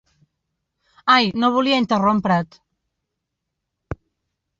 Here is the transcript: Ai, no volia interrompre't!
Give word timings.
Ai, 1.15 1.27
no 1.43 1.51
volia 1.55 1.81
interrompre't! 1.81 2.39